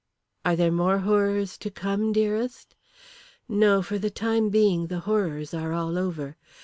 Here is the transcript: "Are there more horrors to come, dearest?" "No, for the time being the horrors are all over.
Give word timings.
"Are 0.43 0.55
there 0.55 0.71
more 0.71 0.97
horrors 0.97 1.59
to 1.59 1.69
come, 1.69 2.11
dearest?" 2.11 2.73
"No, 3.47 3.83
for 3.83 3.99
the 3.99 4.09
time 4.09 4.49
being 4.49 4.87
the 4.87 5.01
horrors 5.01 5.53
are 5.53 5.73
all 5.73 5.95
over. 5.95 6.37